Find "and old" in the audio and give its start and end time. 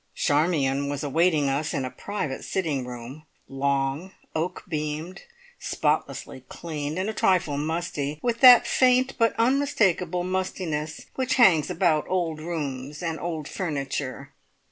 13.03-13.47